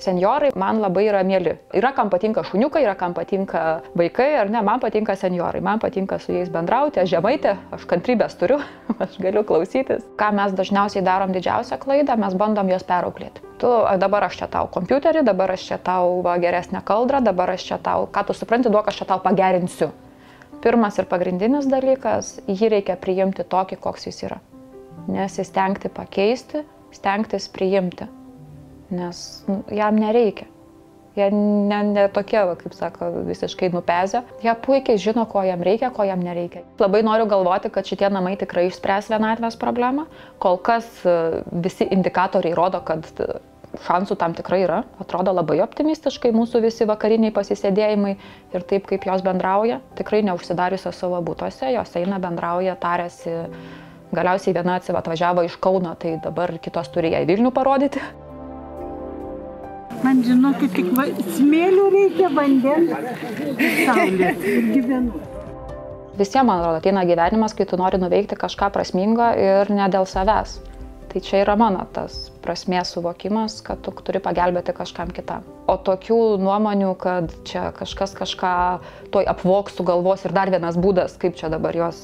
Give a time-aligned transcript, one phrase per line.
[0.00, 1.52] Seniorai man labai yra mėly.
[1.76, 6.16] Yra kam patinka šuniukai, yra kam patinka vaikai, ar ne, man patinka seniorai, man patinka
[6.22, 8.56] su jais bendrauti, aš žemaitė, aš kantrybės turiu,
[9.04, 10.06] aš galiu klausytis.
[10.20, 13.44] Ką mes dažniausiai darom didžiausią klaidą, mes bandom juos perauklėti.
[13.60, 17.66] Tu dabar aš čia tau kompiuterį, dabar aš čia tau va, geresnę kaldrą, dabar aš
[17.68, 19.90] čia tau, ką tu supranti, duok aš čia tau pagerinsiu.
[20.64, 24.40] Pirmas ir pagrindinis dalykas, jį reikia priimti tokį, koks jis yra.
[25.12, 26.64] Nesistengti pakeisti,
[26.96, 28.08] stengtis priimti
[28.94, 30.48] nes nu, jam nereikia.
[31.18, 34.22] Jie ne, ne tokie, va, kaip sako, visiškai nupezę.
[34.44, 36.62] Jie puikiai žino, ko jam reikia, ko jam nereikia.
[36.78, 40.06] Labai noriu galvoti, kad šitie namai tikrai išspręs vienatvės problemą.
[40.42, 41.16] Kol kas e,
[41.66, 43.40] visi indikatoriai rodo, kad e,
[43.88, 44.84] šansų tam tikrai yra.
[45.02, 48.14] Atrodo labai optimistiškai mūsų visi vakariniai pasisėdėjimai
[48.54, 49.82] ir taip, kaip jos bendrauja.
[49.98, 53.34] Tikrai neužsidariusios savo būtose, jos eina, bendrauja, tarėsi.
[54.14, 58.02] Galiausiai viena atsivažiavo iš Kauno, tai dabar kitos turi ją į Vilnių parodyti.
[60.00, 61.04] Man žinokit, tik va,
[61.36, 62.94] smėlių reikia vandens,
[63.84, 65.20] saulės ir gyvenu.
[66.20, 70.58] Visiems, man atrodo, ateina gyvenimas, kai tu nori nuveikti kažką prasmingo ir ne dėl savęs.
[71.10, 75.44] Tai čia yra mano tas prasmės suvokimas, kad tu turi pagelbėti kažkam kitam.
[75.66, 78.54] O tokių nuomonių, kad čia kažkas kažką
[79.10, 81.98] toj apvoks sugalvos ir dar vienas būdas, kaip čia dabar juos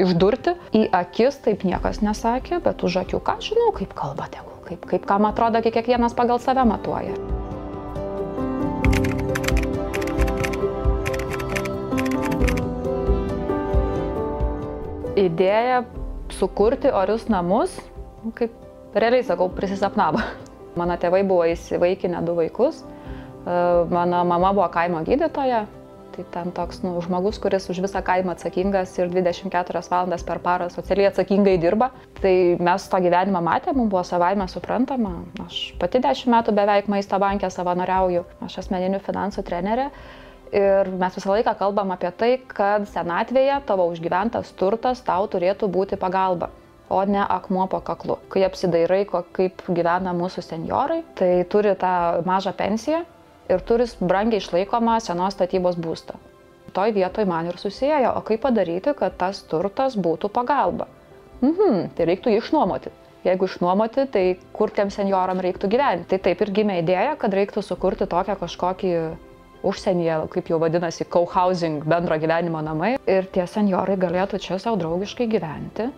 [0.00, 4.84] išdurti, į akis taip niekas nesakė, bet už akių ką žinau, kaip kalba tegul kaip,
[4.90, 7.16] kaip kam atrodo, kai kiekvienas pagal save matuoja.
[15.18, 15.82] Idėja
[16.30, 17.72] sukurti orius namus,
[18.22, 18.52] nu, kaip
[18.94, 20.20] realiai sakau, prisisapnavo.
[20.78, 22.84] Mano tėvai buvo įsivaikinę du vaikus,
[23.90, 25.64] mano mama buvo kaimo gydytoja,
[26.18, 30.66] Tai ten toks nu, žmogus, kuris už visą kaimą atsakingas ir 24 valandas per parą
[30.66, 31.92] socialiai atsakingai dirba.
[32.18, 35.12] Tai mes tą gyvenimą matėme, mums buvo savaime suprantama.
[35.44, 39.92] Aš pati 10 metų beveik maisto bankė savanoriauju, aš asmeninių finansų trenerė.
[40.58, 46.00] Ir mes visą laiką kalbam apie tai, kad senatvėje tavo užgyventas turtas tau turėtų būti
[46.00, 46.50] pagalba
[46.88, 48.16] o ne akmuo po kaklu.
[48.32, 53.04] Kai apsidairai, kaip gyvena mūsų seniorai, tai turi tą mažą pensiją,
[53.48, 56.16] ir turi brangiai išlaikomą senos statybos būstą.
[56.76, 60.88] Toj vietoj man ir susijęjo, o kaip padaryti, kad tas turtas būtų pagalba.
[61.40, 62.92] Mhm, tai reiktų jį išnuomoti.
[63.26, 66.06] Jeigu išnuomoti, tai kur tiem senioram reiktų gyventi.
[66.12, 68.92] Tai taip ir gimė idėja, kad reiktų sukurti tokią kažkokį
[69.66, 72.94] užsienyje, kaip jau vadinasi, co-housing, bendro gyvenimo namai.
[73.10, 75.88] Ir tie seniorai galėtų čia savo draugiškai gyventi.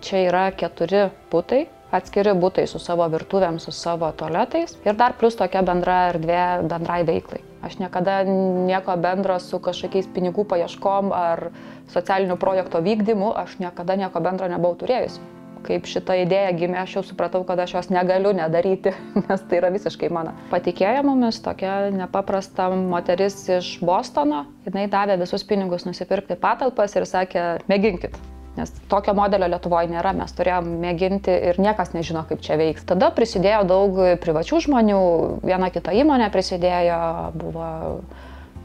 [0.00, 5.38] Čia yra keturi putai, atskiri būtai su savo virtuvėm, su savo tualetais ir dar plus
[5.38, 7.42] tokia bendra erdvė bendrai veiklai.
[7.62, 11.50] Aš niekada nieko bendro su kažkokiais pinigų paieškom ar
[11.92, 15.20] socialinių projekto vykdymu, aš niekada nieko bendro nebuvau turėjusi.
[15.60, 18.94] Kaip šita idėja gimė, aš jau supratau, kad aš jos negaliu nedaryti,
[19.26, 20.32] nes tai yra visiškai mano.
[20.48, 27.44] Patikėjo mumis tokia nepaprasta moteris iš Bostono, jinai davė visus pinigus nusipirkti patalpas ir sakė,
[27.68, 28.16] mėginkit,
[28.58, 32.82] Nes tokio modelio Lietuvoje nėra, mes turėjom mėginti ir niekas nežino, kaip čia veiks.
[32.88, 35.02] Tada prisidėjo daug privačių žmonių,
[35.46, 36.98] viena kita įmonė prisidėjo,
[37.38, 37.68] buvo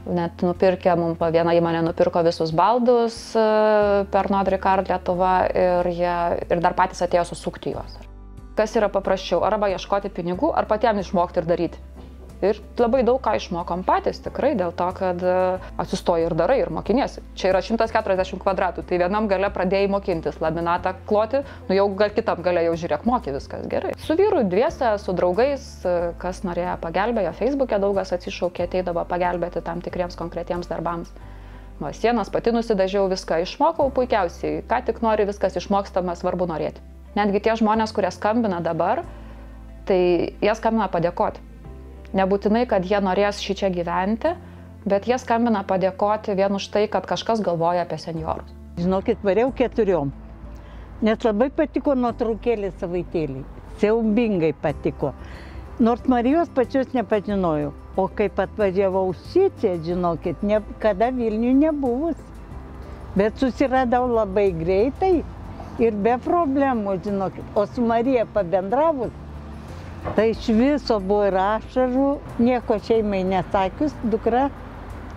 [0.06, 3.45] net nupirkę, mums viena įmonė nupirko visus baldus e,
[4.13, 7.97] per Nodrikard Lietuvą ir, jie, ir dar patys atėjo susukti juos.
[8.56, 11.81] Kas yra paprasčiau, arba ieškoti pinigų, ar patiems išmokti ir daryti.
[12.44, 15.35] Ir labai daug ką išmokom patys tikrai dėl to, kad e,
[15.79, 17.23] atsistoji ir darai ir mokiniesi.
[17.40, 22.44] Čia yra 140 kvadratų, tai vienam gale pradėjai mokintis laminatą kloti, nu jau gal kitam
[22.44, 23.94] gale jau žiūrėk, moki viskas gerai.
[24.03, 29.85] Su vyru dviese, su draugais, e, kas norėjo pagelbėjo, Facebook'e daugas atsišaukė, ateidavo pagelbėti tam
[29.85, 31.16] tikriems konkretiems darbams.
[31.79, 36.84] Nuo sienos pati nusidažiau viską, išmokau puikiausiai, ką tik nori, viskas išmokstama, svarbu norėti.
[37.16, 39.03] Netgi tie žmonės, kurie skambina dabar,
[39.88, 40.00] tai
[40.44, 41.54] jie skambina padėkoti.
[42.13, 44.35] Nebūtinai, kad jie norės šį čia gyventi,
[44.85, 48.53] bet jie skambina padėkoti vien už tai, kad kažkas galvoja apie seniorus.
[48.77, 50.12] Žinokit, variau keturiom.
[51.03, 53.41] Nes labai patiko nuotraukėlė savaitėlį.
[53.81, 55.13] Siaubingai patiko.
[55.80, 57.74] Nors Marijos pačios nepažinojau.
[58.00, 62.19] O kaip atvažiavau šitie, žinokit, niekada Vilnių nebuvus.
[63.15, 65.24] Bet susiradau labai greitai
[65.83, 67.47] ir be problemų, žinokit.
[67.56, 69.12] O su Marija pabendravus,
[70.13, 72.10] Tai iš viso buvo ir ašarų,
[72.40, 74.50] nieko šeimai nesakius, dukra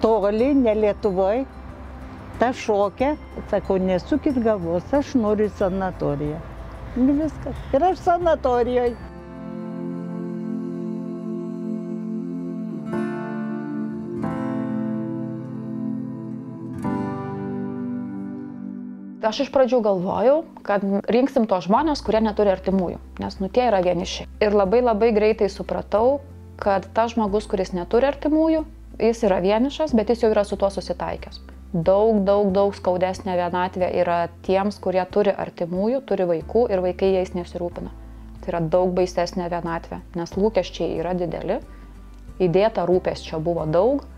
[0.02, 1.44] toli, ne Lietuvoje.
[2.38, 3.17] Ta šokia,
[3.50, 6.38] sakau, nesukit galvos, aš noriu į sanatoriją.
[6.96, 7.62] Ir viskas.
[7.75, 8.94] Ir aš sanatorijoje.
[19.28, 23.82] Aš iš pradžių galvojau, kad rinksim tos žmonės, kurie neturi artimųjų, nes nu tie yra
[23.84, 24.25] vieniši.
[24.40, 26.22] Ir labai labai greitai supratau,
[26.56, 28.62] kad tas žmogus, kuris neturi artimųjų,
[28.96, 31.42] jis yra vienišas, bet jis jau yra su tuo susitaikęs.
[31.75, 37.34] Daug, daug, daug skaudesnė vienatvė yra tiems, kurie turi artimųjų, turi vaikų ir vaikai jais
[37.36, 37.92] nesirūpina.
[38.40, 41.60] Tai yra daug baisesnė vienatvė, nes lūkesčiai yra dideli,
[42.40, 44.08] įdėta rūpesčio buvo daug,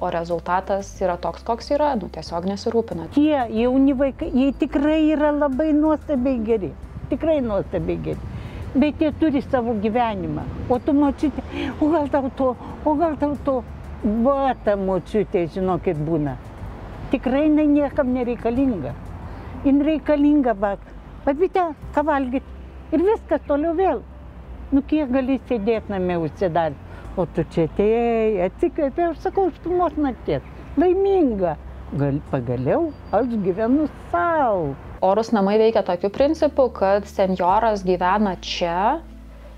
[0.00, 3.08] o rezultatas yra toks, koks yra, nu tiesiog nesirūpina.
[3.14, 6.70] Tie jauni vaikai, jie tikrai yra labai nuostabiai geri,
[7.12, 8.36] tikrai nuostabiai geri.
[8.74, 10.44] Bet jie turi savo gyvenimą.
[10.70, 11.42] O tu močiutė,
[11.82, 12.52] o gal tau to,
[12.86, 13.60] o gal tau to.
[14.24, 16.38] Va ta močiutė, žinokit, būna.
[17.12, 18.94] Tikrai jinai niekam nereikalinga.
[19.66, 20.76] Jin reikalinga, va,
[21.26, 22.46] pabite, ką valgyt.
[22.94, 24.00] Ir viskas toliau vėl.
[24.70, 26.89] Nu kiek gali sėdėti namie užsidarti.
[27.18, 30.44] O tu čia atėjai, atsikvėpė, aš sakau, iš pirmos nakties.
[30.78, 31.56] Laiminga.
[31.98, 34.76] Gal, pagaliau aš gyvenu savo.
[35.02, 39.00] Orus namai veikia tokiu principu, kad senjoras gyvena čia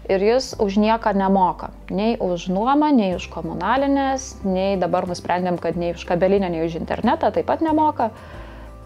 [0.08, 1.68] ir jis už nieką nemoka.
[1.92, 6.80] Nei už nuomą, nei už komunalinės, nei dabar nusprendėm, kad nei už kabelinę, nei už
[6.80, 8.10] internetą taip pat nemoka.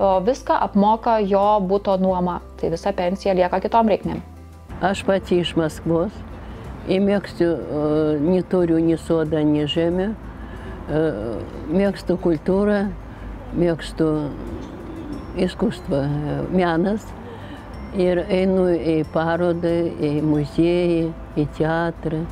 [0.02, 2.40] O viską apmoka jo būto nuoma.
[2.60, 4.24] Tai visa pensija lieka kitom reikmėm.
[4.84, 6.12] Aš pati iš Maskvos.
[6.86, 7.46] Įmėgstu,
[8.22, 10.12] neturiu nei sodą, nei žemę.
[11.66, 12.84] Mėgstu kultūrą,
[13.58, 14.06] mėgstu
[15.42, 16.04] iskustvą,
[16.54, 17.08] menas.
[17.98, 21.02] Ir einu į parodą, į muziejį,
[21.34, 22.22] į teatrą.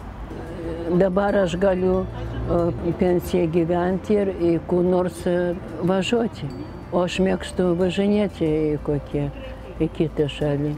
[1.03, 2.05] Dabar aš galiu
[3.01, 5.25] pensiją gyventi ir į kur nors
[5.83, 6.51] važiuoti.
[6.95, 9.31] O aš mėgstu važinėti į kokią,
[9.83, 10.77] į kitą šalį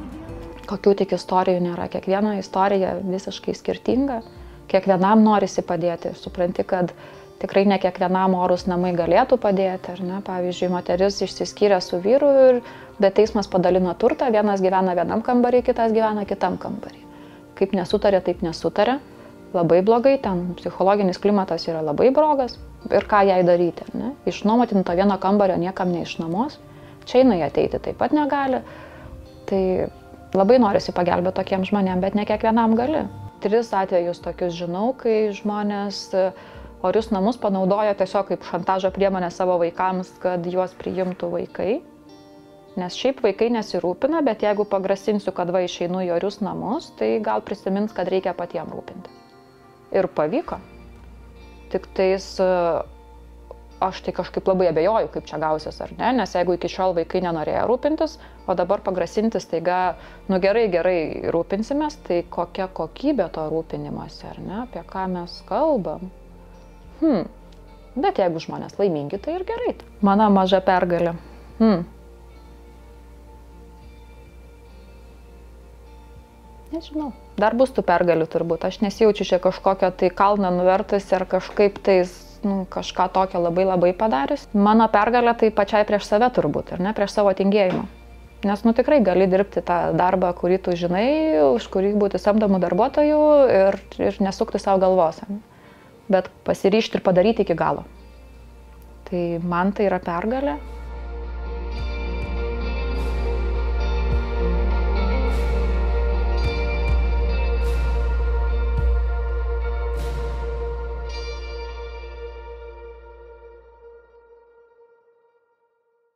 [0.69, 1.89] kokių tik istorijų nėra.
[1.93, 4.21] Kiekviena istorija visiškai skirtinga.
[4.71, 6.13] Kiekvienam norisi padėti.
[6.19, 6.93] Supranti, kad
[7.43, 9.97] tikrai ne kiekvienam orus namai galėtų padėti.
[10.05, 10.21] Ne?
[10.27, 12.63] Pavyzdžiui, moteris išsiskyrė su vyru, ir,
[13.03, 14.31] bet teismas padalino turtą.
[14.35, 17.03] Vienas gyvena vienam kambarį, kitas gyvena kitam kambarį.
[17.57, 18.99] Kaip nesutarė, taip nesutarė.
[19.55, 22.59] Labai blogai, ten psichologinis klimatas yra labai blogas.
[22.91, 23.87] Ir ką jai daryti?
[23.97, 24.13] Ne?
[24.29, 26.59] Išnuomoti to vieno kambario niekam neišnuomos.
[27.07, 28.61] Čia jinai ateiti taip pat negali.
[29.47, 29.63] Tai
[30.37, 33.07] Labai norisi pagelbėti tokiem žmonėm, bet ne kiekvienam gali.
[33.41, 36.01] Tris atvejus tokius žinau, kai žmonės
[36.85, 41.79] orius namus panaudoja tiesiog kaip šantažo priemonę savo vaikams, kad juos priimtų vaikai.
[42.77, 47.41] Nes šiaip vaikai nesirūpina, bet jeigu pagrasinsiu, kad va išeinu į orius namus, tai gal
[47.41, 49.15] prisimins, kad reikia patiems rūpinti.
[49.97, 50.61] Ir pavyko.
[51.73, 52.29] Tik tais
[53.81, 57.23] aš tai kažkaip labai abejoju, kaip čia gausis ar ne, nes jeigu iki šiol vaikai
[57.25, 58.17] nenorėjo rūpintis,
[58.49, 59.97] o dabar pagrasinti staiga,
[60.31, 61.01] nu gerai, gerai
[61.35, 66.09] rūpinsimės, tai kokia kokybė to rūpinimuose, ar ne, apie ką mes kalbam.
[67.03, 67.27] Hmm.
[67.97, 69.77] Bet jeigu žmonės laimingi, tai ir gerai.
[70.05, 71.15] Mano maža pergalė.
[71.61, 71.85] Hmm.
[76.73, 77.13] Nežinau.
[77.41, 78.65] Dar bus tų pergalių turbūt.
[78.69, 82.13] Aš nesijaučiu čia kažkokio tai kalną nuvertus ir kažkaip tais
[82.45, 84.47] nu, kažką tokio labai labai padarius.
[84.53, 87.87] Mano pergalė tai pačiai prieš save turbūt ir ne prieš savo tingėjimą.
[88.47, 91.09] Nes nu tikrai gali dirbti tą darbą, kurį tu žinai,
[91.57, 93.21] už kurį būti samdomų darbuotojų
[93.57, 95.23] ir, ir nesukti savo galvos.
[96.13, 97.87] Bet pasiryšti ir padaryti iki galo.
[99.09, 100.59] Tai man tai yra pergalė.